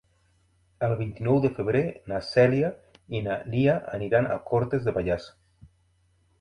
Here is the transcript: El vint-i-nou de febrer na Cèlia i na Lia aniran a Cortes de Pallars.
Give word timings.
El 0.87 0.95
vint-i-nou 1.01 1.37
de 1.43 1.51
febrer 1.57 1.83
na 2.13 2.23
Cèlia 2.29 2.73
i 3.19 3.23
na 3.29 3.37
Lia 3.53 3.79
aniran 4.01 4.33
a 4.33 4.41
Cortes 4.51 4.89
de 4.91 4.99
Pallars. 5.01 5.33